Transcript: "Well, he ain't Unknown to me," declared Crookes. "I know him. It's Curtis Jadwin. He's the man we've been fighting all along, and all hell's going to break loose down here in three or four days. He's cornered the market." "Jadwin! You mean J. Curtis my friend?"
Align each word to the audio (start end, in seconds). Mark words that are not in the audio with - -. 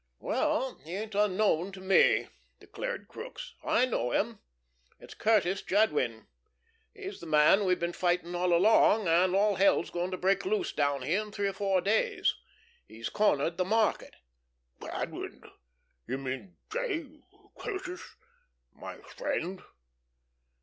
"Well, 0.17 0.79
he 0.83 0.95
ain't 0.95 1.13
Unknown 1.13 1.71
to 1.73 1.79
me," 1.79 2.27
declared 2.59 3.07
Crookes. 3.07 3.53
"I 3.63 3.85
know 3.85 4.09
him. 4.09 4.39
It's 4.99 5.13
Curtis 5.13 5.61
Jadwin. 5.61 6.25
He's 6.91 7.19
the 7.19 7.27
man 7.27 7.65
we've 7.65 7.77
been 7.79 7.93
fighting 7.93 8.33
all 8.33 8.51
along, 8.51 9.07
and 9.07 9.35
all 9.35 9.57
hell's 9.57 9.91
going 9.91 10.09
to 10.09 10.17
break 10.17 10.43
loose 10.43 10.71
down 10.71 11.03
here 11.03 11.21
in 11.21 11.31
three 11.31 11.47
or 11.49 11.53
four 11.53 11.81
days. 11.81 12.33
He's 12.87 13.09
cornered 13.09 13.57
the 13.57 13.63
market." 13.65 14.15
"Jadwin! 14.81 15.43
You 16.07 16.17
mean 16.17 16.57
J. 16.71 17.05
Curtis 17.59 18.15
my 18.73 18.97
friend?" 19.01 19.61